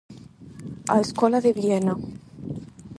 [0.93, 1.93] A escola de Viena.